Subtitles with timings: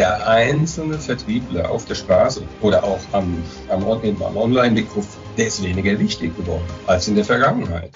[0.00, 3.36] der einzelne Vertriebler auf der Straße oder auch am,
[3.68, 7.90] am, am Online-Mikrofon, der ist weniger wichtig geworden als in der Vergangenheit.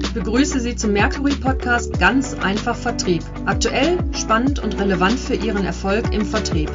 [0.00, 3.24] Ich begrüße Sie zum Mercury Podcast Ganz einfach Vertrieb.
[3.46, 6.70] Aktuell, spannend und relevant für Ihren Erfolg im Vertrieb.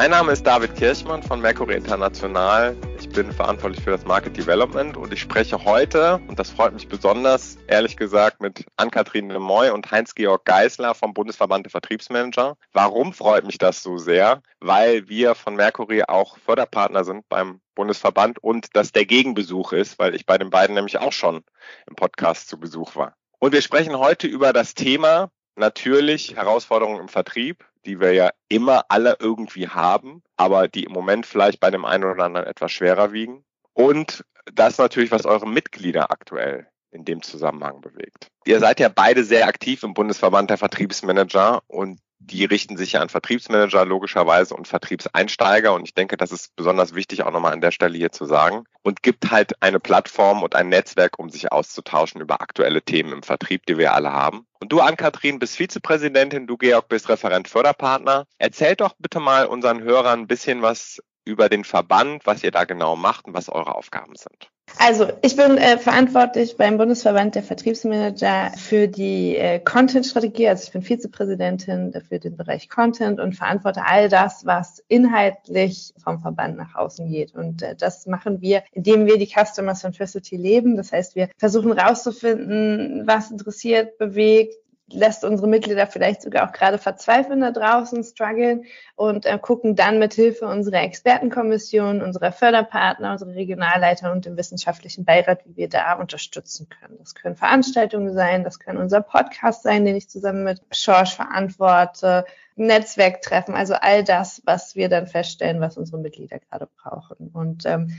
[0.00, 2.74] Mein Name ist David Kirchmann von Mercury International.
[2.98, 6.88] Ich bin verantwortlich für das Market Development und ich spreche heute, und das freut mich
[6.88, 12.56] besonders, ehrlich gesagt, mit Ann-Kathrin Lemoy und Heinz-Georg Geisler vom Bundesverband der Vertriebsmanager.
[12.72, 14.40] Warum freut mich das so sehr?
[14.58, 20.14] Weil wir von Mercury auch Förderpartner sind beim Bundesverband und das der Gegenbesuch ist, weil
[20.14, 21.44] ich bei den beiden nämlich auch schon
[21.86, 23.16] im Podcast zu Besuch war.
[23.38, 28.84] Und wir sprechen heute über das Thema natürlich Herausforderungen im Vertrieb, die wir ja immer
[28.88, 33.12] alle irgendwie haben, aber die im Moment vielleicht bei dem einen oder anderen etwas schwerer
[33.12, 33.44] wiegen.
[33.72, 38.28] Und das natürlich, was eure Mitglieder aktuell in dem Zusammenhang bewegt.
[38.44, 43.00] Ihr seid ja beide sehr aktiv im Bundesverband der Vertriebsmanager und die richten sich ja
[43.00, 45.72] an Vertriebsmanager logischerweise und Vertriebseinsteiger.
[45.72, 48.64] Und ich denke, das ist besonders wichtig auch nochmal an der Stelle hier zu sagen.
[48.82, 53.22] Und gibt halt eine Plattform und ein Netzwerk, um sich auszutauschen über aktuelle Themen im
[53.22, 54.46] Vertrieb, die wir alle haben.
[54.60, 58.26] Und du, Ann-Kathrin, bist Vizepräsidentin, du, Georg, bist Referent Förderpartner.
[58.38, 62.64] Erzähl doch bitte mal unseren Hörern ein bisschen was über den Verband, was ihr da
[62.64, 64.50] genau macht und was eure Aufgaben sind.
[64.78, 70.48] Also, ich bin äh, verantwortlich beim Bundesverband der Vertriebsmanager für die äh, Content-Strategie.
[70.48, 76.20] Also ich bin Vizepräsidentin für den Bereich Content und verantworte all das, was inhaltlich vom
[76.20, 77.34] Verband nach außen geht.
[77.34, 80.76] Und äh, das machen wir, indem wir die Customer Centricity leben.
[80.76, 84.54] Das heißt, wir versuchen rauszufinden, was interessiert, bewegt,
[84.92, 88.64] lässt unsere Mitglieder vielleicht sogar auch gerade verzweifeln da draußen, strugglen
[88.96, 95.04] und äh, gucken dann mit Hilfe unserer Expertenkommission, unserer Förderpartner, unserer Regionalleiter und dem wissenschaftlichen
[95.04, 96.96] Beirat, wie wir da unterstützen können.
[96.98, 102.24] Das können Veranstaltungen sein, das können unser Podcast sein, den ich zusammen mit Schorsch verantworte,
[102.56, 107.28] Netzwerktreffen, also all das, was wir dann feststellen, was unsere Mitglieder gerade brauchen.
[107.32, 107.96] Und ähm,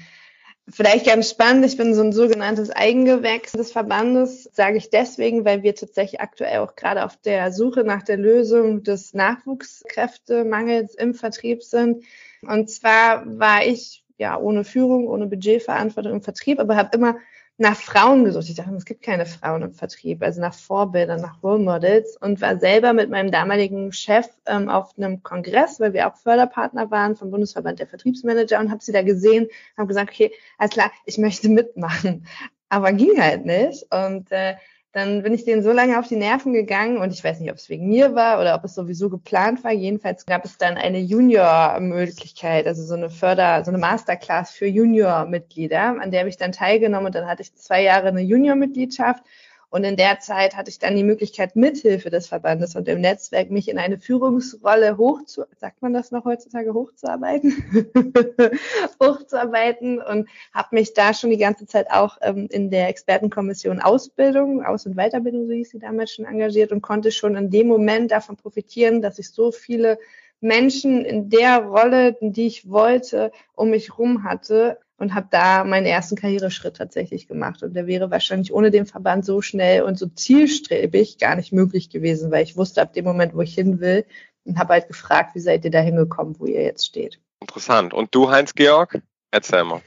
[0.69, 5.63] Vielleicht ganz spannend, ich bin so ein sogenanntes Eigengewächs des Verbandes, sage ich deswegen, weil
[5.63, 11.63] wir tatsächlich aktuell auch gerade auf der Suche nach der Lösung des Nachwuchskräftemangels im Vertrieb
[11.63, 12.03] sind.
[12.41, 17.17] Und zwar war ich ja ohne Führung, ohne Budgetverantwortung im Vertrieb, aber habe immer
[17.61, 18.49] nach Frauen gesucht.
[18.49, 22.41] Ich dachte, es gibt keine Frauen im Vertrieb, also nach Vorbildern, nach Role Models und
[22.41, 27.15] war selber mit meinem damaligen Chef ähm, auf einem Kongress, weil wir auch Förderpartner waren
[27.15, 31.19] vom Bundesverband der Vertriebsmanager und habe sie da gesehen, habe gesagt, okay, alles klar, ich
[31.19, 32.25] möchte mitmachen,
[32.69, 34.55] aber ging halt nicht und äh,
[34.91, 37.57] dann bin ich denen so lange auf die Nerven gegangen und ich weiß nicht, ob
[37.57, 39.71] es wegen mir war oder ob es sowieso geplant war.
[39.71, 46.01] Jedenfalls gab es dann eine Junior-Möglichkeit, also so eine Förder, so eine Masterclass für Junior-Mitglieder,
[46.01, 49.23] an der habe ich dann teilgenommen und dann hatte ich zwei Jahre eine Junior-Mitgliedschaft
[49.71, 53.49] und in der Zeit hatte ich dann die Möglichkeit, mithilfe des Verbandes und dem Netzwerk
[53.49, 57.63] mich in eine Führungsrolle hochzu, sagt man das noch heutzutage, hochzuarbeiten,
[59.01, 64.61] hochzuarbeiten und habe mich da schon die ganze Zeit auch ähm, in der Expertenkommission Ausbildung,
[64.61, 68.11] Aus- und Weiterbildung, so hieß sie damals schon engagiert und konnte schon in dem Moment
[68.11, 69.97] davon profitieren, dass ich so viele
[70.41, 75.87] Menschen in der Rolle, die ich wollte, um mich rum hatte, und habe da meinen
[75.87, 77.63] ersten Karriereschritt tatsächlich gemacht.
[77.63, 81.89] Und der wäre wahrscheinlich ohne den Verband so schnell und so zielstrebig gar nicht möglich
[81.89, 84.05] gewesen, weil ich wusste ab dem Moment, wo ich hin will
[84.45, 87.19] und habe halt gefragt, wie seid ihr da hingekommen, wo ihr jetzt steht.
[87.39, 87.95] Interessant.
[87.95, 89.01] Und du, Heinz-Georg?
[89.31, 89.81] Erzähl mal.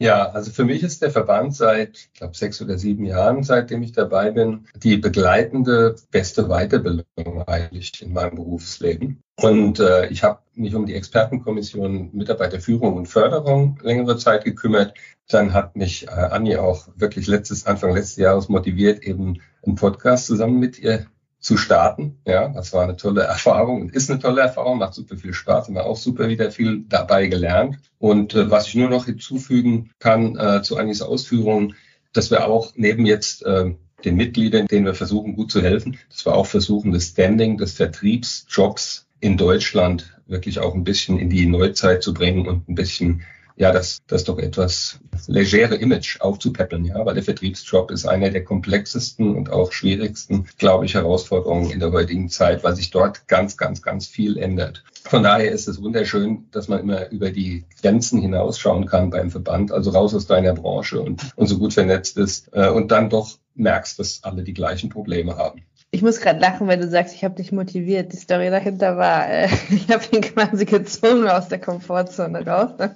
[0.00, 3.82] Ja, also für mich ist der Verband seit, ich glaube, sechs oder sieben Jahren, seitdem
[3.82, 7.04] ich dabei bin, die begleitende beste Weiterbildung
[7.48, 9.20] eigentlich in meinem Berufsleben.
[9.40, 14.94] Und äh, ich habe mich um die Expertenkommission Mitarbeiterführung und Förderung längere Zeit gekümmert.
[15.28, 20.26] Dann hat mich äh, Anni auch wirklich letztes, Anfang letztes Jahres motiviert, eben einen Podcast
[20.26, 21.06] zusammen mit ihr
[21.40, 22.18] zu starten.
[22.26, 25.66] Ja, das war eine tolle Erfahrung und ist eine tolle Erfahrung, macht super viel Spaß,
[25.66, 27.78] haben wir auch super wieder viel dabei gelernt.
[27.98, 31.74] Und äh, was ich nur noch hinzufügen kann äh, zu Anis Ausführungen,
[32.12, 33.72] dass wir auch neben jetzt äh,
[34.04, 37.72] den Mitgliedern, denen wir versuchen, gut zu helfen, dass wir auch versuchen, das Standing des
[37.74, 43.22] Vertriebsjobs in Deutschland wirklich auch ein bisschen in die Neuzeit zu bringen und ein bisschen
[43.58, 48.44] ja, das, das doch etwas legere Image aufzupäppeln, ja, weil der Vertriebsjob ist einer der
[48.44, 53.56] komplexesten und auch schwierigsten, glaube ich, Herausforderungen in der heutigen Zeit, weil sich dort ganz,
[53.56, 54.84] ganz, ganz viel ändert.
[55.02, 59.72] Von daher ist es wunderschön, dass man immer über die Grenzen hinausschauen kann beim Verband,
[59.72, 63.38] also raus aus deiner Branche und, und so gut vernetzt ist äh, und dann doch
[63.56, 65.62] merkst, dass alle die gleichen Probleme haben.
[65.90, 68.12] Ich muss gerade lachen, wenn du sagst, ich habe dich motiviert.
[68.12, 72.90] Die Story dahinter war, äh, ich habe ihn quasi gezwungen aus der Komfortzone raus.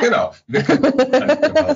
[0.00, 0.32] Genau.
[0.46, 0.82] Wir können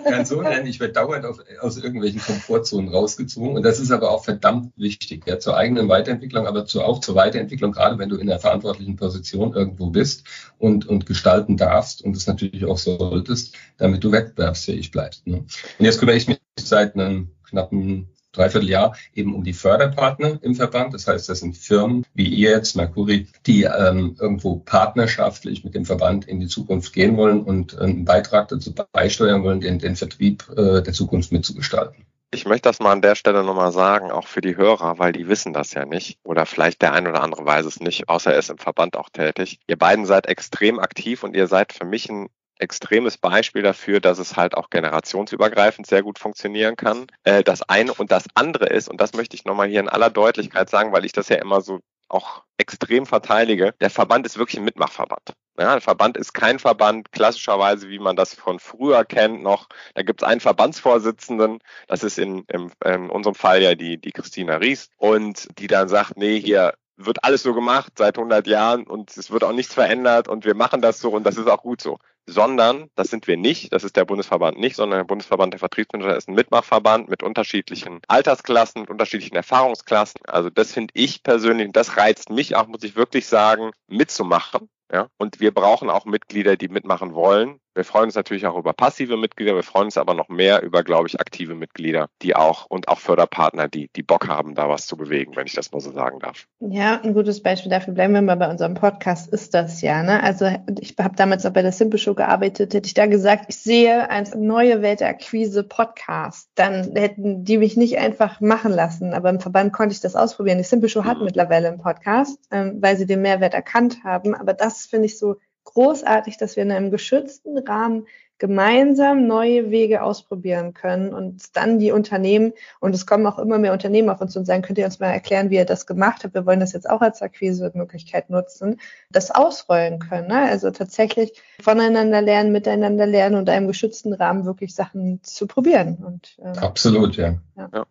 [0.04, 0.66] kein so nennen.
[0.66, 3.56] Ich werde dauernd auf, aus irgendwelchen Komfortzonen rausgezogen.
[3.56, 7.14] Und das ist aber auch verdammt wichtig, ja, zur eigenen Weiterentwicklung, aber zu, auch zur
[7.14, 10.24] Weiterentwicklung, gerade wenn du in der verantwortlichen Position irgendwo bist
[10.58, 15.26] und, und gestalten darfst und es natürlich auch solltest, damit du wettbewerbsfähig bleibst.
[15.26, 15.38] Ne?
[15.38, 20.94] Und jetzt kümmere ich mich seit einem knappen Dreivierteljahr eben um die Förderpartner im Verband.
[20.94, 25.84] Das heißt, das sind Firmen wie ihr jetzt, Mercury, die ähm, irgendwo partnerschaftlich mit dem
[25.84, 30.48] Verband in die Zukunft gehen wollen und einen Beitrag dazu beisteuern wollen, den, den Vertrieb
[30.56, 32.06] äh, der Zukunft mitzugestalten.
[32.32, 35.28] Ich möchte das mal an der Stelle nochmal sagen, auch für die Hörer, weil die
[35.28, 36.18] wissen das ja nicht.
[36.24, 39.08] Oder vielleicht der ein oder andere weiß es nicht, außer er ist im Verband auch
[39.10, 39.60] tätig.
[39.68, 44.18] Ihr beiden seid extrem aktiv und ihr seid für mich ein extremes Beispiel dafür, dass
[44.18, 47.06] es halt auch generationsübergreifend sehr gut funktionieren kann.
[47.24, 50.10] Äh, das eine und das andere ist, und das möchte ich nochmal hier in aller
[50.10, 54.58] Deutlichkeit sagen, weil ich das ja immer so auch extrem verteidige, der Verband ist wirklich
[54.58, 55.34] ein Mitmachverband.
[55.58, 59.68] Ja, der Verband ist kein Verband klassischerweise, wie man das von früher kennt, noch.
[59.94, 61.58] Da gibt es einen Verbandsvorsitzenden,
[61.88, 65.88] das ist in, in, in unserem Fall ja die, die Christina Ries, und die dann
[65.88, 69.74] sagt, nee, hier wird alles so gemacht seit 100 Jahren und es wird auch nichts
[69.74, 73.26] verändert und wir machen das so und das ist auch gut so sondern das sind
[73.26, 77.08] wir nicht, das ist der Bundesverband nicht, sondern der Bundesverband der Vertriebsmanager ist ein Mitmachverband
[77.08, 80.20] mit unterschiedlichen Altersklassen, mit unterschiedlichen Erfahrungsklassen.
[80.26, 84.68] Also das finde ich persönlich, das reizt mich auch, muss ich wirklich sagen, mitzumachen.
[84.92, 87.60] Ja, und wir brauchen auch Mitglieder, die mitmachen wollen.
[87.76, 90.82] Wir freuen uns natürlich auch über passive Mitglieder, wir freuen uns aber noch mehr über,
[90.82, 94.86] glaube ich, aktive Mitglieder, die auch und auch Förderpartner, die, die Bock haben, da was
[94.86, 96.46] zu bewegen, wenn ich das mal so sagen darf.
[96.60, 100.02] Ja, ein gutes Beispiel dafür, bleiben wir mal bei unserem Podcast, ist das ja.
[100.02, 100.22] Ne?
[100.22, 100.46] Also
[100.80, 104.08] ich habe damals auch bei der Simple Show gearbeitet, hätte ich da gesagt, ich sehe
[104.08, 109.28] als neue Welt der Akquise Podcast, dann hätten die mich nicht einfach machen lassen, aber
[109.28, 110.56] im Verband konnte ich das ausprobieren.
[110.56, 111.26] Die Simple Show hat mhm.
[111.26, 115.36] mittlerweile einen Podcast, ähm, weil sie den Mehrwert erkannt haben, aber das finde ich so
[115.66, 118.06] großartig, dass wir in einem geschützten Rahmen
[118.38, 123.72] gemeinsam neue Wege ausprobieren können und dann die Unternehmen, und es kommen auch immer mehr
[123.72, 126.22] Unternehmen auf uns zu und sagen, könnt ihr uns mal erklären, wie ihr das gemacht
[126.22, 126.34] habt?
[126.34, 128.78] Wir wollen das jetzt auch als Akquise-Möglichkeit nutzen,
[129.10, 130.28] das ausrollen können.
[130.28, 130.42] Ne?
[130.42, 131.32] Also tatsächlich
[131.62, 135.96] voneinander lernen, miteinander lernen und einem geschützten Rahmen wirklich Sachen zu probieren.
[136.04, 137.36] Und, äh, Absolut, ja.
[137.56, 137.86] ja.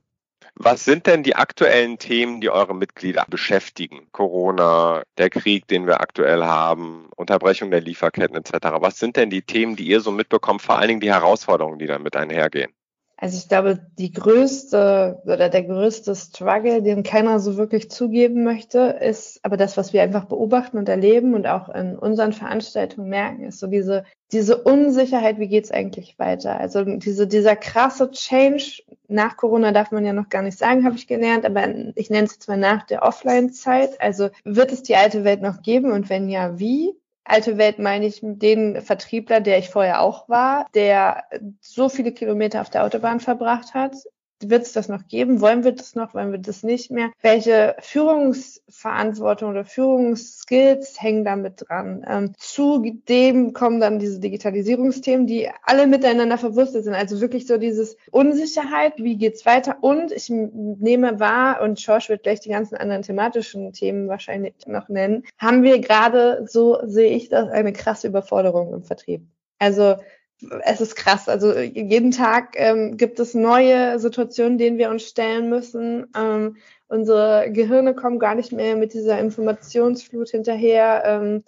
[0.58, 4.08] Was sind denn die aktuellen Themen, die eure Mitglieder beschäftigen?
[4.14, 8.54] Corona, der Krieg, den wir aktuell haben, Unterbrechung der Lieferketten etc.
[8.80, 11.88] Was sind denn die Themen, die ihr so mitbekommt, vor allen Dingen die Herausforderungen, die
[11.88, 12.74] damit einhergehen?
[13.26, 19.00] Also ich glaube, die größte oder der größte Struggle, den keiner so wirklich zugeben möchte,
[19.02, 23.46] ist aber das, was wir einfach beobachten und erleben und auch in unseren Veranstaltungen merken,
[23.46, 26.60] ist so diese, diese Unsicherheit, wie geht's eigentlich weiter?
[26.60, 30.98] Also diese, dieser krasse Change nach Corona darf man ja noch gar nicht sagen, habe
[30.98, 34.00] ich gelernt, aber ich nenne es jetzt mal nach der Offline-Zeit.
[34.02, 36.94] Also wird es die alte Welt noch geben und wenn ja, wie?
[37.26, 41.24] Alte Welt meine ich den Vertriebler, der ich vorher auch war, der
[41.60, 43.96] so viele Kilometer auf der Autobahn verbracht hat,
[44.50, 45.42] wird es das noch geben?
[45.42, 46.14] Wollen wir das noch?
[46.14, 47.12] Wollen wir das nicht mehr?
[47.22, 52.06] Welche Führungsverantwortung oder Führungsskills hängen damit dran?
[52.08, 56.94] Ähm, zu dem kommen dann diese Digitalisierungsthemen, die alle miteinander verwurstet sind.
[56.94, 59.78] Also wirklich so dieses Unsicherheit, wie geht's weiter?
[59.82, 64.90] Und ich nehme wahr, und Schorsch wird gleich die ganzen anderen thematischen Themen wahrscheinlich noch
[64.90, 69.26] nennen, haben wir gerade, so sehe ich das, eine krasse Überforderung im Vertrieb.
[69.60, 69.96] Also
[70.64, 71.30] es ist krass.
[71.30, 76.08] Also jeden Tag ähm, gibt es neue Situationen, denen wir uns stellen müssen.
[76.16, 81.04] Ähm, unsere Gehirne kommen gar nicht mehr mit dieser Informationsflut hinterher.
[81.06, 81.44] Ähm,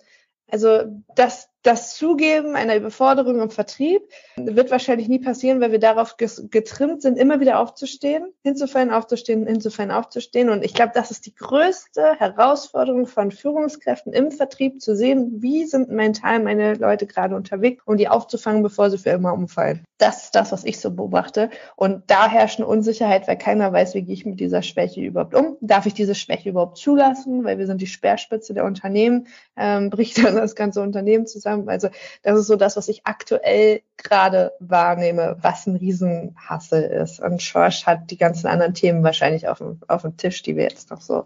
[0.49, 0.83] also
[1.15, 4.01] das das Zugeben einer Überforderung im Vertrieb
[4.37, 9.91] wird wahrscheinlich nie passieren, weil wir darauf getrimmt sind, immer wieder aufzustehen, hinzufallen, aufzustehen, hinzufallen,
[9.91, 10.49] aufzustehen.
[10.49, 15.65] Und ich glaube, das ist die größte Herausforderung von Führungskräften im Vertrieb, zu sehen, wie
[15.65, 19.83] sind mental meine Leute gerade unterwegs, um die aufzufangen, bevor sie für immer umfallen.
[19.97, 21.49] Das ist das, was ich so beobachte.
[21.75, 25.35] Und da herrscht eine Unsicherheit, weil keiner weiß, wie gehe ich mit dieser Schwäche überhaupt
[25.35, 25.57] um.
[25.61, 27.43] Darf ich diese Schwäche überhaupt zulassen?
[27.43, 31.69] Weil wir sind die Speerspitze der Unternehmen, ähm, bricht dann das ganze Unternehmen zusammen haben.
[31.69, 31.89] Also
[32.23, 37.19] das ist so das, was ich aktuell gerade wahrnehme, was ein Riesenhassel ist.
[37.19, 40.63] Und Schorsch hat die ganzen anderen Themen wahrscheinlich auf dem, auf dem Tisch, die wir
[40.63, 41.25] jetzt noch so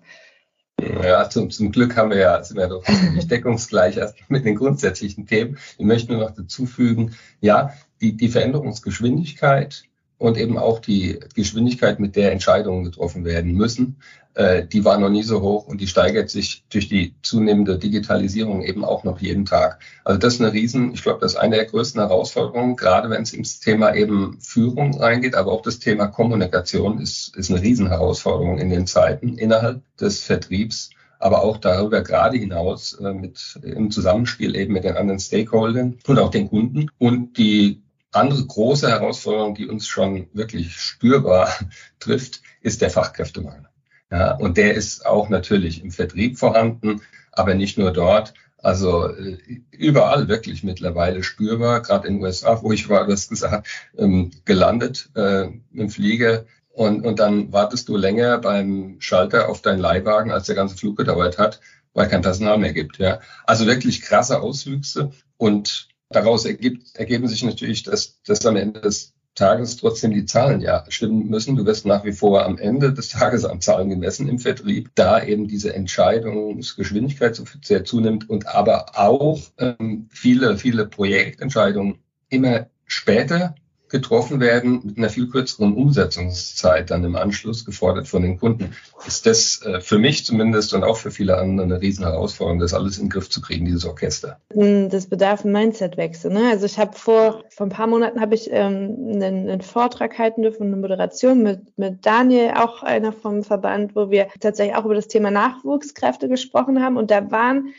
[1.04, 4.00] ja, zum, zum Glück haben wir ja, sind wir doch ziemlich deckungsgleich
[4.30, 5.58] mit den grundsätzlichen Themen.
[5.78, 9.84] Ich möchte nur noch dazu fügen, ja, die, die Veränderungsgeschwindigkeit
[10.22, 13.98] und eben auch die Geschwindigkeit, mit der Entscheidungen getroffen werden müssen,
[14.36, 18.62] äh, die war noch nie so hoch und die steigert sich durch die zunehmende Digitalisierung
[18.62, 19.80] eben auch noch jeden Tag.
[20.06, 23.24] Also das ist eine Riesen, ich glaube, das ist eine der größten Herausforderungen, gerade wenn
[23.24, 28.60] es ins Thema eben Führung reingeht, aber auch das Thema Kommunikation ist, ist eine Riesenherausforderung
[28.60, 30.92] in den Zeiten innerhalb des Vertriebs.
[31.18, 36.20] aber auch darüber gerade hinaus äh, mit im Zusammenspiel eben mit den anderen Stakeholdern und
[36.20, 36.90] auch den Kunden.
[36.98, 41.50] Und die andere große Herausforderung, die uns schon wirklich spürbar
[42.00, 43.68] trifft, ist der Fachkräftemangel.
[44.12, 47.02] Ja, und der ist auch natürlich im Vertrieb vorhanden,
[47.32, 48.34] aber nicht nur dort.
[48.58, 49.38] Also äh,
[49.72, 55.10] überall wirklich mittlerweile spürbar, gerade in den USA, wo ich war, das gesagt, ähm, gelandet
[55.16, 56.46] äh, im Flieger.
[56.74, 60.98] Und, und dann wartest du länger beim Schalter auf deinen Leihwagen, als der ganze Flug
[60.98, 61.60] gedauert hat,
[61.94, 62.98] weil kein Personal mehr gibt.
[62.98, 63.20] Ja.
[63.46, 65.12] Also wirklich krasse Auswüchse.
[65.38, 70.60] Und daraus ergibt, ergeben sich natürlich, dass, dass am Ende des Tages trotzdem die Zahlen
[70.62, 71.56] ja stimmen müssen.
[71.56, 75.24] Du wirst nach wie vor am Ende des Tages an Zahlen gemessen im Vertrieb, da
[75.24, 82.00] eben diese Entscheidungsgeschwindigkeit sehr zunimmt und aber auch ähm, viele, viele Projektentscheidungen
[82.30, 83.56] immer später
[83.92, 88.74] getroffen werden mit einer viel kürzeren Umsetzungszeit dann im Anschluss gefordert von den Kunden,
[89.06, 92.74] ist das äh, für mich zumindest und auch für viele andere eine riesen Herausforderung, das
[92.74, 94.40] alles in den Griff zu kriegen, dieses Orchester.
[94.54, 96.32] Hm, das bedarf ein Mindsetwechsel.
[96.32, 96.50] Ne?
[96.50, 100.42] Also ich habe vor, vor ein paar Monaten habe ich ähm, einen, einen Vortrag halten
[100.42, 104.96] dürfen, eine Moderation mit, mit Daniel, auch einer vom Verband, wo wir tatsächlich auch über
[104.96, 107.74] das Thema Nachwuchskräfte gesprochen haben und da waren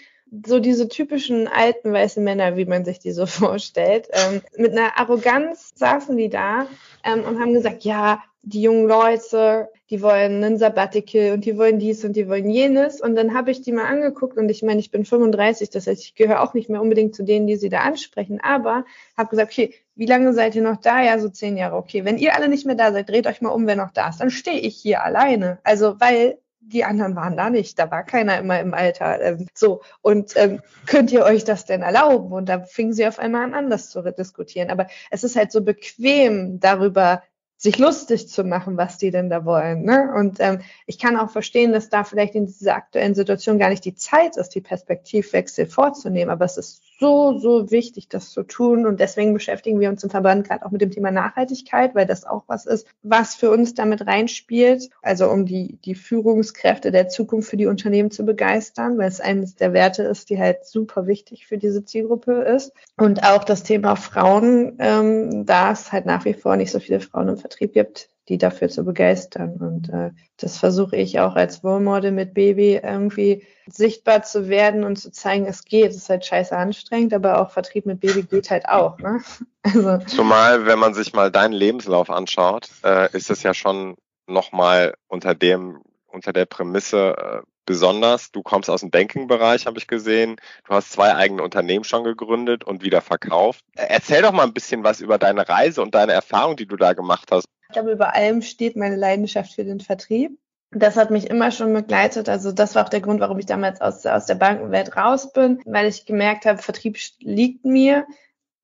[0.47, 4.09] so diese typischen alten weißen Männer, wie man sich die so vorstellt.
[4.13, 6.67] Ähm, mit einer Arroganz saßen die da
[7.05, 11.79] ähm, und haben gesagt, ja, die jungen Leute, die wollen einen Sabbatical und die wollen
[11.79, 13.01] dies und die wollen jenes.
[13.01, 16.03] Und dann habe ich die mal angeguckt und ich meine, ich bin 35, das heißt,
[16.03, 18.85] ich gehöre auch nicht mehr unbedingt zu denen, die sie da ansprechen, aber
[19.17, 21.03] habe gesagt, okay, wie lange seid ihr noch da?
[21.03, 21.77] Ja, so zehn Jahre.
[21.77, 24.09] Okay, wenn ihr alle nicht mehr da seid, dreht euch mal um, wer noch da
[24.09, 24.19] ist.
[24.19, 25.59] Dann stehe ich hier alleine.
[25.63, 29.21] Also, weil die anderen waren da nicht, da war keiner immer im Alter.
[29.21, 32.33] Ähm, so, und ähm, könnt ihr euch das denn erlauben?
[32.33, 34.71] Und da fingen sie auf einmal an, anders zu diskutieren.
[34.71, 37.23] Aber es ist halt so bequem, darüber
[37.63, 39.85] sich lustig zu machen, was die denn da wollen.
[39.85, 40.13] Ne?
[40.17, 43.85] Und ähm, ich kann auch verstehen, dass da vielleicht in dieser aktuellen Situation gar nicht
[43.85, 46.31] die Zeit ist, die Perspektivwechsel vorzunehmen.
[46.31, 48.87] Aber es ist so, so wichtig, das zu tun.
[48.87, 52.25] Und deswegen beschäftigen wir uns im Verband gerade auch mit dem Thema Nachhaltigkeit, weil das
[52.25, 54.89] auch was ist, was für uns damit reinspielt.
[55.03, 59.57] Also um die, die Führungskräfte der Zukunft für die Unternehmen zu begeistern, weil es eines
[59.57, 62.73] der Werte ist, die halt super wichtig für diese Zielgruppe ist.
[62.97, 67.01] Und auch das Thema Frauen, ähm, da es halt nach wie vor nicht so viele
[67.01, 69.57] Frauen im Vertrieb gibt, die dafür zu begeistern.
[69.59, 74.97] Und äh, das versuche ich auch als Role mit Baby irgendwie sichtbar zu werden und
[74.97, 75.91] zu zeigen, es geht.
[75.91, 78.99] Es ist halt scheiße anstrengend, aber auch Vertrieb mit Baby geht halt auch.
[78.99, 79.21] Ne?
[79.65, 79.99] Also.
[80.07, 83.95] Zumal, wenn man sich mal deinen Lebenslauf anschaut, äh, ist es ja schon
[84.27, 88.33] nochmal unter dem, unter der Prämisse äh, besonders.
[88.33, 90.35] Du kommst aus dem Banking-Bereich, habe ich gesehen.
[90.67, 93.65] Du hast zwei eigene Unternehmen schon gegründet und wieder verkauft.
[93.77, 96.93] Erzähl doch mal ein bisschen was über deine Reise und deine Erfahrung, die du da
[96.93, 97.47] gemacht hast.
[97.73, 100.39] Ich glaube, über allem steht meine Leidenschaft für den Vertrieb.
[100.73, 102.29] Das hat mich immer schon begleitet.
[102.29, 105.59] Also das war auch der Grund, warum ich damals aus, aus der Bankenwelt raus bin,
[105.65, 108.07] weil ich gemerkt habe, Vertrieb liegt mir.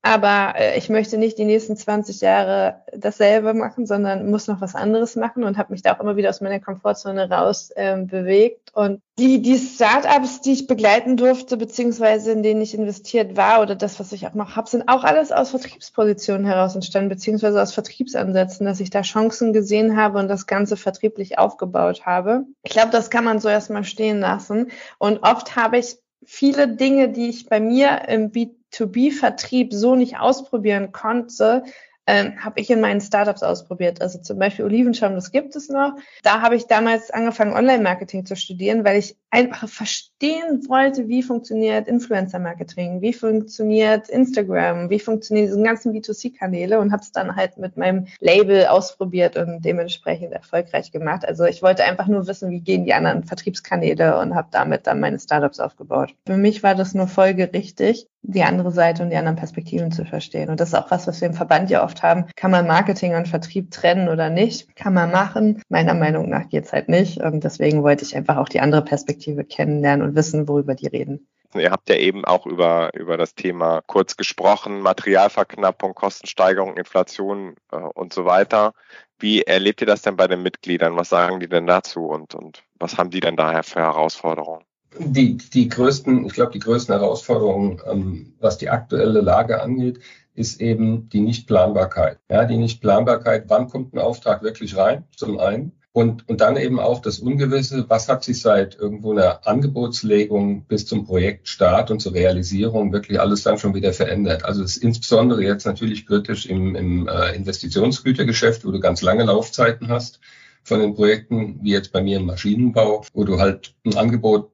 [0.02, 4.76] Aber äh, ich möchte nicht die nächsten 20 Jahre dasselbe machen, sondern muss noch was
[4.76, 8.70] anderes machen und habe mich da auch immer wieder aus meiner Komfortzone raus ähm, bewegt.
[8.74, 13.74] Und die, die Startups, die ich begleiten durfte, beziehungsweise in denen ich investiert war oder
[13.74, 17.74] das, was ich auch noch habe, sind auch alles aus Vertriebspositionen heraus entstanden, beziehungsweise aus
[17.74, 22.44] Vertriebsansätzen, dass ich da Chancen gesehen habe und das Ganze vertrieblich aufgebaut habe.
[22.62, 24.70] Ich glaube, das kann man so erstmal stehen lassen.
[24.98, 28.30] Und oft habe ich viele Dinge, die ich bei mir im
[28.72, 31.64] B2B-Vertrieb so nicht ausprobieren konnte,
[32.08, 34.00] ähm, habe ich in meinen Startups ausprobiert.
[34.00, 35.92] Also zum Beispiel Olivenschaum, das gibt es noch.
[36.22, 41.86] Da habe ich damals angefangen, Online-Marketing zu studieren, weil ich einfach verstehen wollte, wie funktioniert
[41.86, 47.76] Influencer-Marketing, wie funktioniert Instagram, wie funktionieren diese ganzen B2C-Kanäle und habe es dann halt mit
[47.76, 51.26] meinem Label ausprobiert und dementsprechend erfolgreich gemacht.
[51.26, 55.00] Also ich wollte einfach nur wissen, wie gehen die anderen Vertriebskanäle und habe damit dann
[55.00, 56.14] meine Startups aufgebaut.
[56.26, 60.50] Für mich war das nur folgerichtig, die andere Seite und die anderen Perspektiven zu verstehen.
[60.50, 62.26] Und das ist auch was, was wir im Verband ja oft haben.
[62.36, 64.74] Kann man Marketing und Vertrieb trennen oder nicht?
[64.76, 65.62] Kann man machen.
[65.68, 67.18] Meiner Meinung nach geht's halt nicht.
[67.18, 71.26] Und deswegen wollte ich einfach auch die andere Perspektive kennenlernen und wissen, worüber die reden.
[71.54, 77.76] Ihr habt ja eben auch über, über das Thema kurz gesprochen, Materialverknappung, Kostensteigerung, Inflation äh,
[77.76, 78.74] und so weiter.
[79.18, 80.96] Wie erlebt ihr das denn bei den Mitgliedern?
[80.96, 84.64] Was sagen die denn dazu und, und was haben die denn daher für Herausforderungen?
[84.98, 90.00] Die, die größten, ich glaube, die größten Herausforderungen, ähm, was die aktuelle Lage angeht,
[90.34, 92.18] ist eben die Nichtplanbarkeit.
[92.30, 95.72] Ja, die Nichtplanbarkeit, wann kommt ein Auftrag wirklich rein, zum einen.
[95.92, 100.86] Und, und dann eben auch das Ungewisse, was hat sich seit irgendwo einer Angebotslegung bis
[100.86, 104.44] zum Projektstart und zur Realisierung wirklich alles dann schon wieder verändert.
[104.44, 109.24] Also es ist insbesondere jetzt natürlich kritisch im, im äh, Investitionsgütergeschäft, wo du ganz lange
[109.24, 110.20] Laufzeiten hast
[110.62, 114.52] von den Projekten, wie jetzt bei mir im Maschinenbau, wo du halt ein Angebot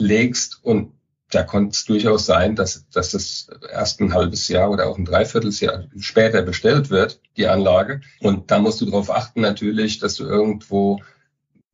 [0.00, 0.92] legst und
[1.30, 5.04] da konnte es durchaus sein, dass, dass das erst ein halbes Jahr oder auch ein
[5.04, 8.02] Dreivierteljahr später bestellt wird, die Anlage.
[8.20, 11.00] Und da musst du darauf achten natürlich, dass du irgendwo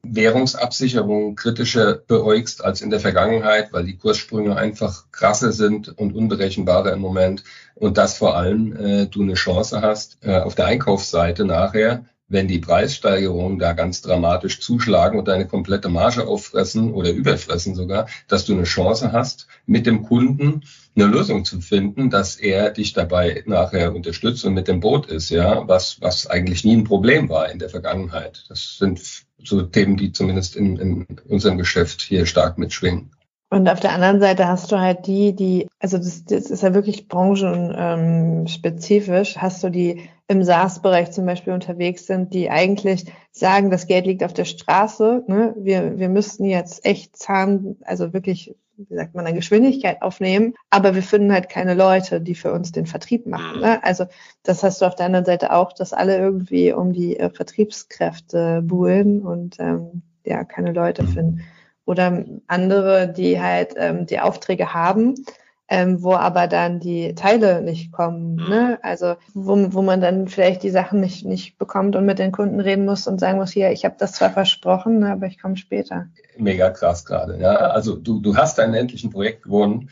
[0.02, 6.92] Währungsabsicherung kritischer beäugst als in der Vergangenheit, weil die Kurssprünge einfach krasser sind und unberechenbarer
[6.92, 7.44] im Moment.
[7.74, 12.48] Und dass vor allem äh, du eine Chance hast, äh, auf der Einkaufsseite nachher wenn
[12.48, 18.46] die Preissteigerungen da ganz dramatisch zuschlagen und deine komplette Marge auffressen oder überfressen sogar, dass
[18.46, 20.62] du eine Chance hast, mit dem Kunden
[20.96, 25.30] eine Lösung zu finden, dass er dich dabei nachher unterstützt und mit dem Boot ist,
[25.30, 28.44] ja, was, was eigentlich nie ein Problem war in der Vergangenheit.
[28.48, 29.00] Das sind
[29.42, 33.10] so Themen, die zumindest in, in unserem Geschäft hier stark mitschwingen.
[33.52, 36.72] Und auf der anderen Seite hast du halt die, die, also das, das ist ja
[36.72, 43.88] wirklich branchenspezifisch, hast du die im SaaS-Bereich zum Beispiel unterwegs sind, die eigentlich sagen, das
[43.88, 45.52] Geld liegt auf der Straße, ne?
[45.58, 50.94] wir, wir müssten jetzt echt Zahn, also wirklich, wie sagt man, eine Geschwindigkeit aufnehmen, aber
[50.94, 53.60] wir finden halt keine Leute, die für uns den Vertrieb machen.
[53.60, 53.82] Ne?
[53.82, 54.06] Also
[54.44, 58.62] das hast du auf der anderen Seite auch, dass alle irgendwie um die äh, Vertriebskräfte
[58.62, 61.40] buhlen und ähm, ja, keine Leute finden
[61.86, 65.16] oder andere, die halt ähm, die Aufträge haben,
[65.70, 68.34] ähm, wo aber dann die Teile nicht kommen.
[68.34, 68.48] Mhm.
[68.48, 68.78] Ne?
[68.82, 72.60] Also wo, wo man dann vielleicht die Sachen nicht, nicht bekommt und mit den Kunden
[72.60, 75.56] reden muss und sagen muss, hier, ich habe das zwar versprochen, ne, aber ich komme
[75.56, 76.08] später.
[76.36, 77.38] Mega krass gerade.
[77.40, 77.54] Ja?
[77.54, 79.90] Also du, du hast dein endlichen Projekt gewonnen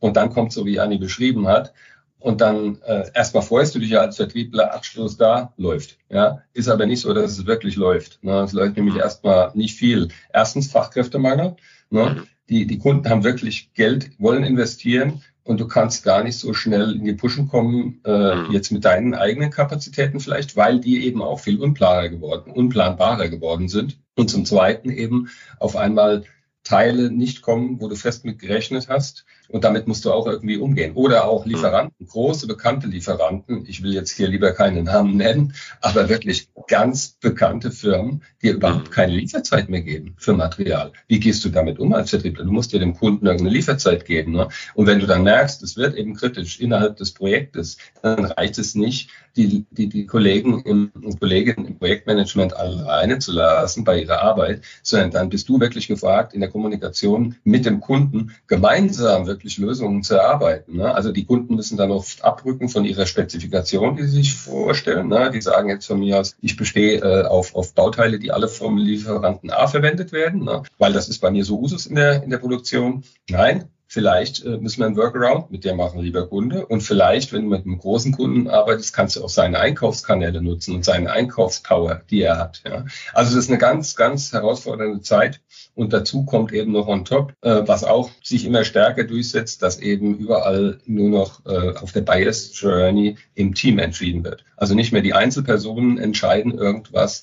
[0.00, 1.74] und dann kommt so, wie Anni beschrieben hat,
[2.20, 5.98] und dann äh, erstmal freust du dich ja als Vertriebler, Abschluss da, läuft.
[6.08, 8.22] Ja, ist aber nicht so, dass es wirklich läuft.
[8.24, 8.40] Ne?
[8.40, 10.08] Es läuft nämlich erstmal nicht viel.
[10.32, 11.54] Erstens Fachkräftemangel.
[11.90, 12.24] Ne?
[12.48, 16.96] Die, die Kunden haben wirklich Geld, wollen investieren und du kannst gar nicht so schnell
[16.96, 18.52] in die Pushen kommen, äh, mhm.
[18.52, 23.68] jetzt mit deinen eigenen Kapazitäten vielleicht, weil die eben auch viel unklarer geworden, unplanbarer geworden
[23.68, 23.98] sind.
[24.14, 25.28] Und zum Zweiten eben
[25.58, 26.24] auf einmal
[26.64, 29.24] Teile nicht kommen, wo du fest mit gerechnet hast.
[29.48, 30.92] Und damit musst du auch irgendwie umgehen.
[30.94, 33.64] Oder auch Lieferanten, große bekannte Lieferanten.
[33.66, 38.90] Ich will jetzt hier lieber keine Namen nennen, aber wirklich ganz bekannte Firmen, die überhaupt
[38.90, 40.92] keine Lieferzeit mehr geben für Material.
[41.08, 42.44] Wie gehst du damit um als Vertriebler?
[42.44, 44.32] Du musst dir dem Kunden irgendeine Lieferzeit geben.
[44.32, 44.48] Ne?
[44.74, 48.74] Und wenn du dann merkst, es wird eben kritisch innerhalb des Projektes, dann reicht es
[48.74, 54.20] nicht, die, die, die Kollegen im, und Kolleginnen im Projektmanagement alleine zu lassen bei ihrer
[54.20, 59.37] Arbeit, sondern dann bist du wirklich gefragt, in der Kommunikation mit dem Kunden gemeinsam wirklich
[59.58, 60.76] Lösungen zu erarbeiten.
[60.76, 60.94] Ne?
[60.94, 65.08] Also die Kunden müssen dann oft abrücken von ihrer Spezifikation, die sie sich vorstellen.
[65.08, 65.30] Ne?
[65.30, 68.76] Die sagen jetzt von mir aus, ich bestehe äh, auf, auf Bauteile, die alle vom
[68.76, 70.62] Lieferanten A verwendet werden, ne?
[70.78, 73.04] weil das ist bei mir so Usus in der, in der Produktion.
[73.28, 76.66] Nein, Vielleicht äh, müssen wir einen Workaround mit dir machen, lieber Kunde.
[76.66, 80.74] Und vielleicht, wenn du mit einem großen Kunden arbeitest, kannst du auch seine Einkaufskanäle nutzen
[80.74, 82.62] und seine Einkaufspower, die er hat.
[82.66, 82.84] Ja.
[83.14, 85.40] Also das ist eine ganz, ganz herausfordernde Zeit.
[85.78, 89.78] Und dazu kommt eben noch on top, äh, was auch sich immer stärker durchsetzt, dass
[89.78, 94.44] eben überall nur noch äh, auf der Bias Journey im Team entschieden wird.
[94.56, 97.22] Also nicht mehr die Einzelpersonen entscheiden irgendwas,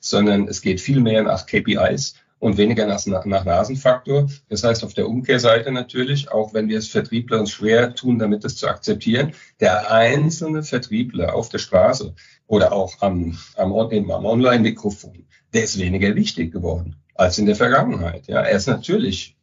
[0.00, 4.28] sondern es geht viel mehr nach KPIs und weniger nach, nach Nasenfaktor.
[4.48, 8.42] Das heißt auf der Umkehrseite natürlich, auch wenn wir es Vertriebler uns schwer tun, damit
[8.42, 12.16] das zu akzeptieren, der einzelne Vertriebler auf der Straße
[12.48, 18.26] oder auch am, am, am Online-Mikrofon, der ist weniger wichtig geworden als in der Vergangenheit.
[18.26, 19.36] Ja, er ist natürlich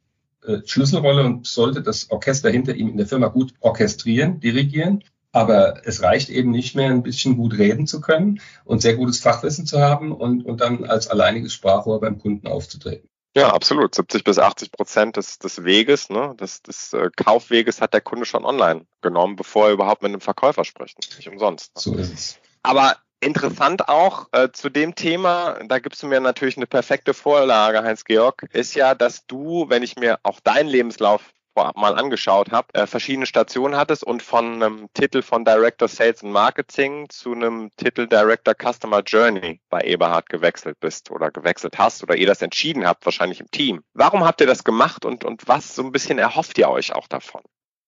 [0.45, 5.03] äh, Schlüsselrolle und sollte das Orchester hinter ihm in der Firma gut orchestrieren, dirigieren.
[5.31, 9.19] Aber es reicht eben nicht mehr, ein bisschen gut reden zu können und sehr gutes
[9.19, 13.07] Fachwissen zu haben und, und dann als alleiniges Sprachrohr beim Kunden aufzutreten.
[13.35, 13.93] Ja, absolut.
[13.93, 18.25] 70 bis 80 Prozent des, des Weges, ne, des, des äh, Kaufweges hat der Kunde
[18.25, 20.97] schon online genommen, bevor er überhaupt mit einem Verkäufer spricht.
[21.15, 21.75] Nicht umsonst.
[21.75, 21.81] Ne?
[21.81, 22.39] So ist es.
[22.63, 27.83] Aber interessant auch äh, zu dem Thema, da gibst du mir natürlich eine perfekte Vorlage,
[27.83, 31.21] Heinz-Georg, ist ja, dass du, wenn ich mir auch deinen Lebenslauf
[31.53, 36.23] vorab mal angeschaut habe, äh, verschiedene Stationen hattest und von einem Titel von Director Sales
[36.23, 42.03] and Marketing zu einem Titel Director Customer Journey bei Eberhard gewechselt bist oder gewechselt hast
[42.03, 43.81] oder ihr das entschieden habt, wahrscheinlich im Team.
[43.93, 47.07] Warum habt ihr das gemacht und, und was so ein bisschen erhofft ihr euch auch
[47.07, 47.41] davon?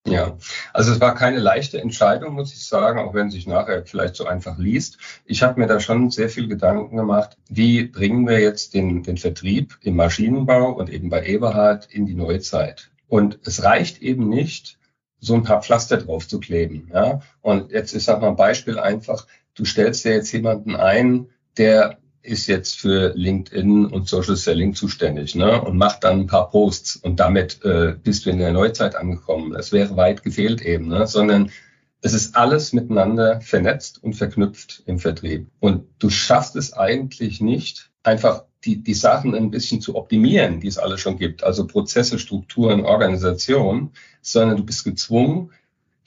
[0.08, 0.38] Ja,
[0.74, 4.26] also es war keine leichte Entscheidung, muss ich sagen, auch wenn sich nachher vielleicht so
[4.26, 4.98] einfach liest.
[5.26, 9.18] Ich habe mir da schon sehr viel Gedanken gemacht, wie bringen wir jetzt den, den
[9.18, 12.90] Vertrieb im Maschinenbau und eben bei Eberhard in die Neuzeit.
[13.08, 14.80] Und es reicht eben nicht,
[15.20, 16.90] so ein paar Pflaster drauf zu kleben.
[16.92, 17.22] Ja?
[17.42, 22.01] Und jetzt ist sag mal ein Beispiel einfach, du stellst dir jetzt jemanden ein, der
[22.24, 25.62] ist jetzt für LinkedIn und Social Selling zuständig ne?
[25.62, 29.52] und macht dann ein paar Posts und damit äh, bist du in der Neuzeit angekommen.
[29.54, 31.08] Das wäre weit gefehlt eben, ne?
[31.08, 31.52] sondern
[32.02, 35.48] es ist alles miteinander vernetzt und verknüpft im Vertrieb.
[35.60, 40.68] Und du schaffst es eigentlich nicht, einfach die, die Sachen ein bisschen zu optimieren, die
[40.68, 45.52] es alle schon gibt, also Prozesse, Strukturen, Organisation, sondern du bist gezwungen,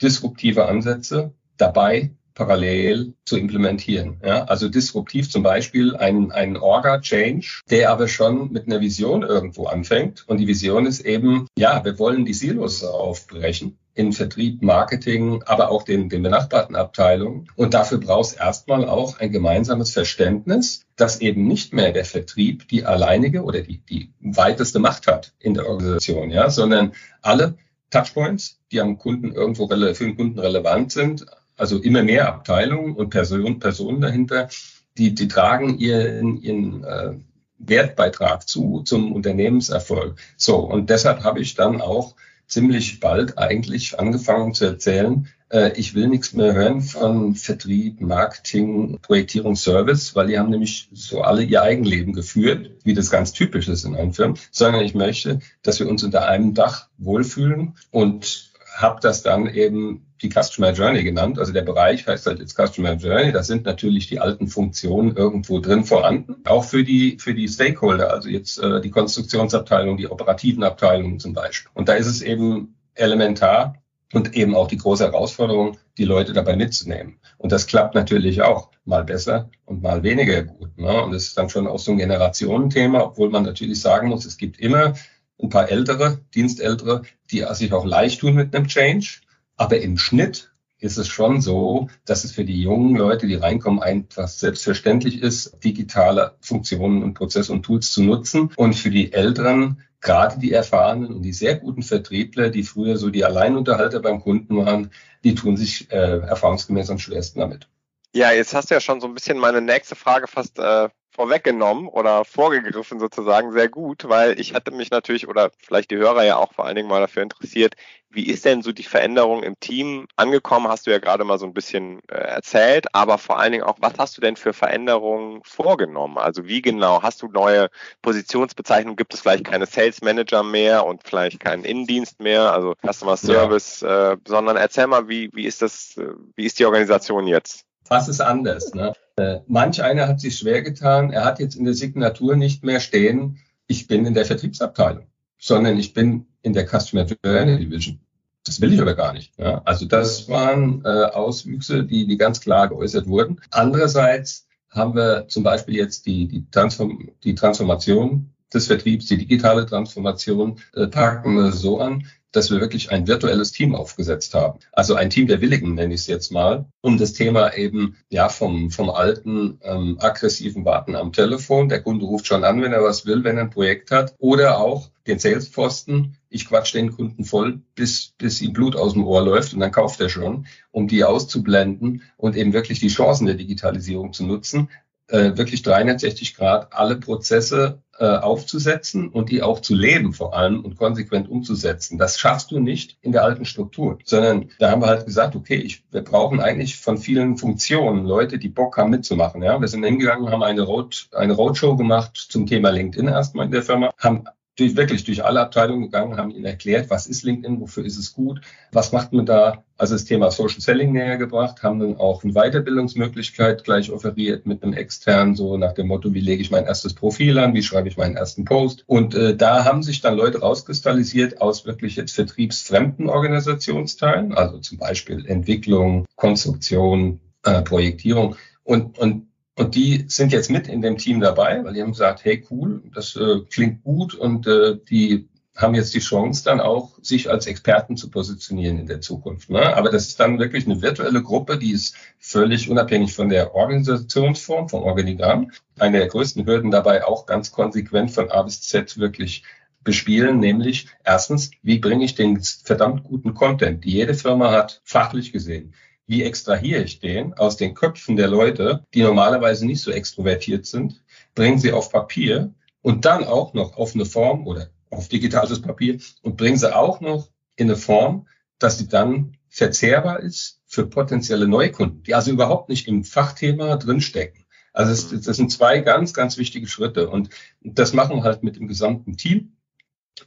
[0.01, 4.21] disruptive Ansätze dabei parallel zu implementieren.
[4.23, 9.65] Ja, also disruptiv zum Beispiel ein, ein Orga-Change, der aber schon mit einer Vision irgendwo
[9.65, 10.25] anfängt.
[10.27, 15.71] Und die Vision ist eben, ja, wir wollen die Silos aufbrechen in Vertrieb, Marketing, aber
[15.71, 17.49] auch den, den benachbarten Abteilungen.
[17.55, 22.67] Und dafür braucht es erstmal auch ein gemeinsames Verständnis, dass eben nicht mehr der Vertrieb
[22.67, 27.57] die alleinige oder die, die weiteste Macht hat in der Organisation, ja, sondern alle
[27.89, 31.25] Touchpoints, die am Kunden irgendwo für den Kunden relevant sind,
[31.57, 34.49] also immer mehr Abteilungen und Person, Personen dahinter,
[34.97, 37.13] die, die tragen ihren, ihren äh,
[37.57, 40.17] Wertbeitrag zu zum Unternehmenserfolg.
[40.37, 42.15] So, und deshalb habe ich dann auch
[42.47, 48.99] ziemlich bald eigentlich angefangen zu erzählen, äh, ich will nichts mehr hören von Vertrieb, Marketing,
[49.01, 53.67] Projektierung, Service, weil die haben nämlich so alle ihr Eigenleben geführt, wie das ganz typisch
[53.67, 58.51] ist in einem Firmen, sondern ich möchte, dass wir uns unter einem Dach wohlfühlen und
[58.75, 61.39] habe das dann eben die Customer Journey genannt.
[61.39, 63.31] Also der Bereich heißt halt jetzt Customer Journey.
[63.31, 66.37] Da sind natürlich die alten Funktionen irgendwo drin vorhanden.
[66.45, 71.33] Auch für die, für die Stakeholder, also jetzt äh, die Konstruktionsabteilung, die operativen Abteilungen zum
[71.33, 71.71] Beispiel.
[71.73, 73.75] Und da ist es eben elementar
[74.13, 77.19] und eben auch die große Herausforderung, die Leute dabei mitzunehmen.
[77.37, 80.77] Und das klappt natürlich auch mal besser und mal weniger gut.
[80.77, 81.03] Ne?
[81.03, 84.37] Und das ist dann schon auch so ein Generationenthema, obwohl man natürlich sagen muss, es
[84.37, 84.93] gibt immer
[85.41, 87.01] ein paar ältere, Dienstältere,
[87.31, 89.19] die sich auch leicht tun mit einem Change.
[89.57, 93.81] Aber im Schnitt ist es schon so, dass es für die jungen Leute, die reinkommen,
[93.81, 98.51] einfach selbstverständlich ist, digitale Funktionen und Prozesse und Tools zu nutzen.
[98.55, 103.09] Und für die Älteren, gerade die erfahrenen und die sehr guten Vertriebler, die früher so
[103.09, 104.91] die Alleinunterhalter beim Kunden waren,
[105.23, 107.67] die tun sich äh, erfahrungsgemäß am schwersten damit.
[108.13, 111.87] Ja, jetzt hast du ja schon so ein bisschen meine nächste Frage fast äh, vorweggenommen
[111.87, 116.35] oder vorgegriffen sozusagen sehr gut, weil ich hatte mich natürlich oder vielleicht die Hörer ja
[116.35, 117.75] auch vor allen Dingen mal dafür interessiert,
[118.09, 120.67] wie ist denn so die Veränderung im Team angekommen?
[120.67, 123.77] Hast du ja gerade mal so ein bisschen äh, erzählt, aber vor allen Dingen auch,
[123.79, 126.17] was hast du denn für Veränderungen vorgenommen?
[126.17, 127.69] Also wie genau hast du neue
[128.01, 128.95] Positionsbezeichnungen?
[128.95, 133.81] Gibt es vielleicht keine Sales Manager mehr und vielleicht keinen Innendienst mehr, also Customer Service,
[133.81, 134.13] ja.
[134.13, 137.65] äh, sondern erzähl mal, wie, wie ist das, äh, wie ist die Organisation jetzt?
[137.87, 138.73] Was ist anders?
[138.73, 138.93] Ne?
[139.17, 141.11] Äh, manch einer hat sich schwer getan.
[141.11, 145.77] Er hat jetzt in der Signatur nicht mehr stehen, ich bin in der Vertriebsabteilung, sondern
[145.77, 147.99] ich bin in der Customer Journey Division.
[148.43, 149.33] Das will ich aber gar nicht.
[149.39, 149.61] Ja?
[149.65, 153.41] Also das waren äh, Auswüchse, die, die ganz klar geäußert wurden.
[153.49, 159.65] Andererseits haben wir zum Beispiel jetzt die, die, Transform die Transformation des Vertriebs, die digitale
[159.65, 164.59] Transformation, äh, packen wir so an, dass wir wirklich ein virtuelles Team aufgesetzt haben.
[164.71, 168.29] Also ein Team der Willigen nenne ich es jetzt mal, um das Thema eben ja
[168.29, 172.83] vom, vom alten ähm, aggressiven Warten am Telefon, der Kunde ruft schon an, wenn er
[172.83, 177.25] was will, wenn er ein Projekt hat, oder auch den Salesposten, ich quatsch den Kunden
[177.25, 180.87] voll, bis, bis ihm Blut aus dem Ohr läuft und dann kauft er schon, um
[180.87, 184.69] die auszublenden und eben wirklich die Chancen der Digitalisierung zu nutzen,
[185.07, 190.63] äh, wirklich 360 Grad alle Prozesse äh, aufzusetzen und die auch zu leben vor allem
[190.65, 191.97] und konsequent umzusetzen.
[191.97, 195.55] Das schaffst du nicht in der alten Struktur, sondern da haben wir halt gesagt, okay,
[195.55, 199.43] ich, wir brauchen eigentlich von vielen Funktionen Leute, die Bock haben mitzumachen.
[199.43, 203.51] Ja, wir sind hingegangen, haben eine Road, eine Roadshow gemacht zum Thema LinkedIn erstmal in
[203.51, 207.59] der Firma, haben durch, wirklich durch alle Abteilungen gegangen, haben ihnen erklärt, was ist LinkedIn,
[207.59, 208.41] wofür ist es gut,
[208.71, 212.33] was macht man da, also das Thema Social Selling näher gebracht, haben dann auch eine
[212.33, 216.93] Weiterbildungsmöglichkeit gleich offeriert mit einem externen, so nach dem Motto, wie lege ich mein erstes
[216.93, 218.83] Profil an, wie schreibe ich meinen ersten Post.
[218.87, 224.77] Und äh, da haben sich dann Leute rauskristallisiert aus wirklich jetzt vertriebsfremden Organisationsteilen, also zum
[224.77, 228.35] Beispiel Entwicklung, Konstruktion, äh, Projektierung.
[228.63, 229.24] Und, und
[229.55, 232.83] und die sind jetzt mit in dem Team dabei, weil die haben gesagt, hey cool,
[232.93, 237.47] das äh, klingt gut und äh, die haben jetzt die Chance dann auch, sich als
[237.47, 239.49] Experten zu positionieren in der Zukunft.
[239.49, 239.75] Ne?
[239.75, 244.67] Aber das ist dann wirklich eine virtuelle Gruppe, die ist völlig unabhängig von der Organisationsform,
[244.67, 245.51] vom Organigramm.
[245.79, 249.43] Eine der größten Hürden dabei auch ganz konsequent von A bis Z wirklich
[249.85, 255.31] bespielen, nämlich erstens, wie bringe ich den verdammt guten Content, die jede Firma hat, fachlich
[255.31, 255.73] gesehen,
[256.07, 261.03] wie extrahiere ich den aus den Köpfen der Leute, die normalerweise nicht so extrovertiert sind,
[261.33, 265.99] bringen sie auf Papier und dann auch noch auf eine Form oder auf digitales Papier
[266.21, 268.27] und bringen sie auch noch in eine Form,
[268.59, 274.45] dass sie dann verzehrbar ist für potenzielle Neukunden, die also überhaupt nicht im Fachthema drinstecken.
[274.73, 277.29] Also es, das sind zwei ganz, ganz wichtige Schritte und
[277.61, 279.53] das machen wir halt mit dem gesamten Team.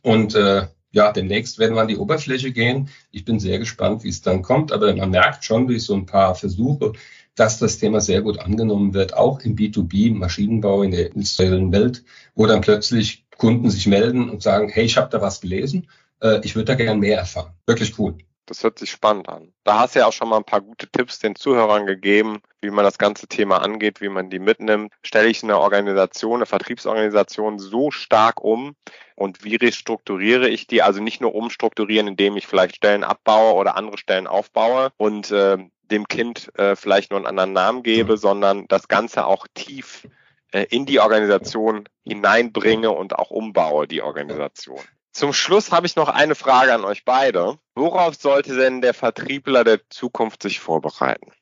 [0.02, 2.88] Und äh, ja, demnächst werden wir an die Oberfläche gehen.
[3.11, 6.07] Ich bin sehr gespannt, wie es dann kommt, aber man merkt schon durch so ein
[6.07, 6.92] paar Versuche,
[7.35, 12.05] dass das Thema sehr gut angenommen wird, auch im B2B Maschinenbau in der industriellen Welt,
[12.35, 15.88] wo dann plötzlich Kunden sich melden und sagen, hey, ich habe da was gelesen,
[16.20, 17.53] äh, ich würde da gerne mehr erfahren.
[17.66, 18.18] Wirklich cool.
[18.48, 19.52] Das hört sich spannend an.
[19.62, 22.70] Da hast du ja auch schon mal ein paar gute Tipps den Zuhörern gegeben, wie
[22.70, 24.90] man das ganze Thema angeht, wie man die mitnimmt.
[25.02, 28.74] Stelle ich eine Organisation, eine Vertriebsorganisation so stark um
[29.16, 30.82] und wie restrukturiere ich die?
[30.82, 35.58] Also nicht nur umstrukturieren, indem ich vielleicht Stellen abbaue oder andere Stellen aufbaue und äh,
[35.82, 40.08] dem Kind äh, vielleicht nur einen anderen Namen gebe, sondern das Ganze auch tief
[40.52, 44.80] äh, in die Organisation hineinbringe und auch umbaue, die Organisation.
[45.18, 47.59] Zum Schluss habe ich noch eine Frage an euch beide.
[47.74, 51.33] Worauf sollte denn der Vertriebler der Zukunft sich vorbereiten?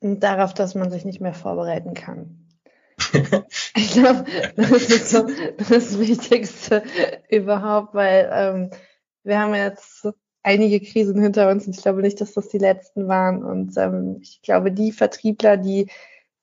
[0.00, 2.48] Darauf, dass man sich nicht mehr vorbereiten kann.
[3.76, 4.24] ich glaube,
[4.56, 5.28] das ist so
[5.68, 6.82] das Wichtigste
[7.28, 8.70] überhaupt, weil ähm,
[9.22, 10.08] wir haben jetzt
[10.42, 13.44] einige Krisen hinter uns und ich glaube nicht, dass das die letzten waren.
[13.44, 15.88] Und ähm, ich glaube, die Vertriebler, die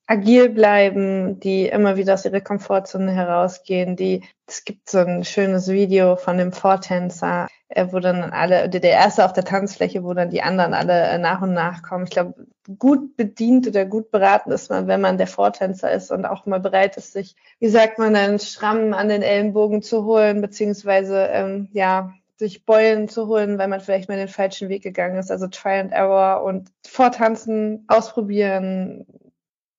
[0.07, 5.67] agil bleiben, die immer wieder aus ihrer Komfortzone herausgehen, die, es gibt so ein schönes
[5.67, 10.29] Video von dem Vortänzer, äh, wo dann alle, der erste auf der Tanzfläche, wo dann
[10.29, 12.05] die anderen alle äh, nach und nach kommen.
[12.05, 12.47] Ich glaube,
[12.79, 16.61] gut bedient oder gut beraten ist man, wenn man der Vortänzer ist und auch mal
[16.61, 21.67] bereit ist, sich, wie sagt man, einen Schramm an den Ellenbogen zu holen, beziehungsweise, ähm,
[21.73, 25.31] ja, sich Beulen zu holen, weil man vielleicht mal den falschen Weg gegangen ist.
[25.31, 29.07] Also Try and Error und vortanzen, ausprobieren,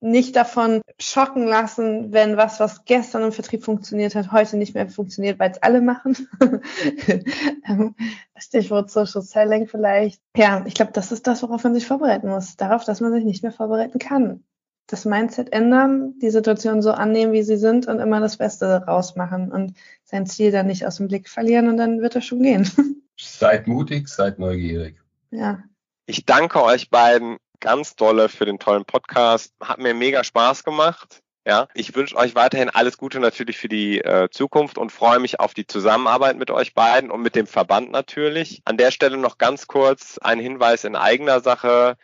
[0.00, 4.88] nicht davon schocken lassen, wenn was, was gestern im Vertrieb funktioniert hat, heute nicht mehr
[4.88, 6.28] funktioniert, weil es alle machen.
[8.36, 10.22] Stichwort Social Selling vielleicht.
[10.36, 12.56] Ja, ich glaube, das ist das, worauf man sich vorbereiten muss.
[12.56, 14.44] Darauf, dass man sich nicht mehr vorbereiten kann.
[14.86, 19.52] Das Mindset ändern, die Situation so annehmen, wie sie sind und immer das Beste rausmachen
[19.52, 22.70] und sein Ziel dann nicht aus dem Blick verlieren und dann wird er schon gehen.
[23.20, 25.02] Seid mutig, seid neugierig.
[25.32, 25.64] Ja.
[26.06, 29.54] Ich danke euch beiden ganz dolle für den tollen Podcast.
[29.62, 31.22] Hat mir mega Spaß gemacht.
[31.48, 35.40] Ja, ich wünsche euch weiterhin alles Gute natürlich für die äh, Zukunft und freue mich
[35.40, 38.60] auf die Zusammenarbeit mit euch beiden und mit dem Verband natürlich.
[38.66, 41.96] An der Stelle noch ganz kurz ein Hinweis in eigener Sache.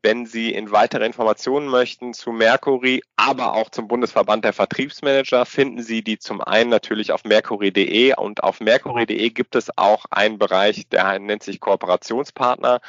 [0.00, 5.82] Wenn Sie in weitere Informationen möchten zu Mercury, aber auch zum Bundesverband der Vertriebsmanager, finden
[5.82, 10.88] Sie die zum einen natürlich auf mercury.de und auf mercury.de gibt es auch einen Bereich,
[10.88, 12.80] der nennt sich Kooperationspartner.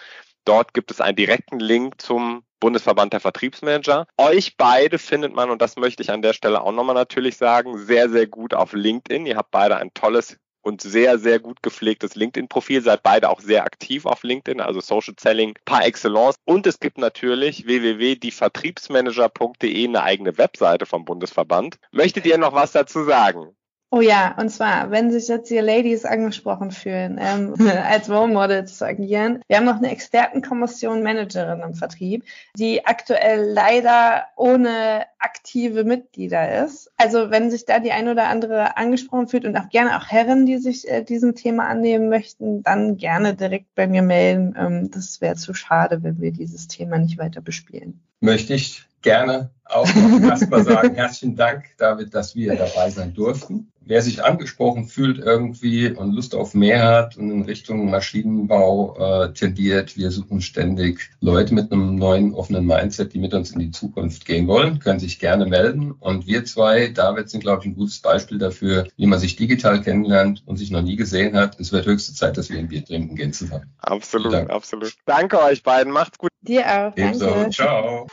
[0.45, 4.08] Dort gibt es einen direkten Link zum Bundesverband der Vertriebsmanager.
[4.17, 7.78] Euch beide findet man, und das möchte ich an der Stelle auch nochmal natürlich sagen,
[7.78, 9.25] sehr, sehr gut auf LinkedIn.
[9.25, 12.82] Ihr habt beide ein tolles und sehr, sehr gut gepflegtes LinkedIn-Profil.
[12.82, 16.36] Seid beide auch sehr aktiv auf LinkedIn, also Social Selling par excellence.
[16.45, 21.80] Und es gibt natürlich www.dievertriebsmanager.de eine eigene Webseite vom Bundesverband.
[21.91, 23.56] Möchtet ihr noch was dazu sagen?
[23.91, 28.78] Oh ja, und zwar, wenn sich jetzt hier Ladies angesprochen fühlen, ähm, als Role Models
[28.78, 29.41] zu agieren.
[29.47, 32.23] Wir haben noch eine Expertenkommission Managerin im Vertrieb,
[32.56, 36.91] die aktuell leider ohne aktive Mitglieder ist.
[36.97, 40.45] Also wenn sich da die ein oder andere angesprochen fühlt und auch gerne auch Herren,
[40.45, 44.56] die sich äh, diesem Thema annehmen möchten, dann gerne direkt bei mir melden.
[44.56, 48.02] Ähm, das wäre zu schade, wenn wir dieses Thema nicht weiter bespielen.
[48.19, 53.71] Möchte ich gerne auch noch erstmal sagen, herzlichen Dank, David, dass wir dabei sein durften
[53.89, 59.33] wer sich angesprochen fühlt irgendwie und Lust auf mehr hat und in Richtung Maschinenbau äh,
[59.33, 63.71] tendiert, wir suchen ständig Leute mit einem neuen offenen Mindset, die mit uns in die
[63.71, 65.91] Zukunft gehen wollen, können sich gerne melden.
[65.91, 69.81] Und wir zwei, David, sind, glaube ich, ein gutes Beispiel dafür, wie man sich digital
[69.81, 71.59] kennenlernt und sich noch nie gesehen hat.
[71.59, 73.73] Es wird höchste Zeit, dass wir ein Bier trinken gehen zusammen.
[73.79, 74.93] Absolut, absolut.
[75.07, 75.91] Danke euch beiden.
[75.91, 76.29] Macht's gut.
[76.41, 76.95] Dir auch.
[76.95, 77.25] Ebenso.
[77.25, 77.49] Danke.
[77.49, 78.07] Ciao.